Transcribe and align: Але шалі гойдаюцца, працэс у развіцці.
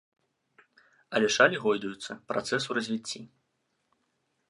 Але 1.17 1.27
шалі 1.37 1.61
гойдаюцца, 1.65 2.11
працэс 2.33 2.61
у 2.73 2.79
развіцці. 2.79 3.19